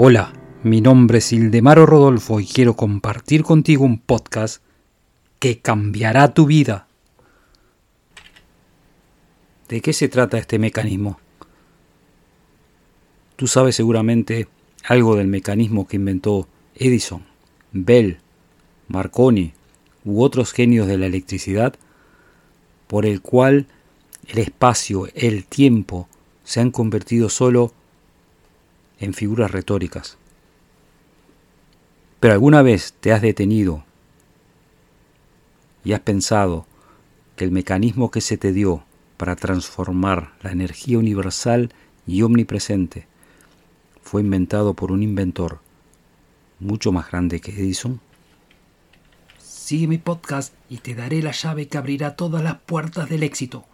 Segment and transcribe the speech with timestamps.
[0.00, 0.32] Hola,
[0.62, 4.62] mi nombre es Ildemaro Rodolfo y quiero compartir contigo un podcast
[5.40, 6.86] que cambiará tu vida.
[9.68, 11.18] ¿De qué se trata este mecanismo?
[13.34, 14.46] Tú sabes seguramente
[14.84, 17.24] algo del mecanismo que inventó Edison,
[17.72, 18.18] Bell,
[18.86, 19.52] Marconi
[20.04, 21.74] u otros genios de la electricidad,
[22.86, 23.66] por el cual
[24.28, 26.08] el espacio, el tiempo,
[26.44, 27.72] se han convertido solo
[29.00, 30.18] en figuras retóricas.
[32.20, 33.84] Pero alguna vez te has detenido
[35.84, 36.66] y has pensado
[37.36, 38.84] que el mecanismo que se te dio
[39.16, 41.72] para transformar la energía universal
[42.06, 43.06] y omnipresente
[44.02, 45.60] fue inventado por un inventor
[46.60, 48.00] mucho más grande que Edison?
[49.38, 53.66] Sigue mi podcast y te daré la llave que abrirá todas las puertas del éxito.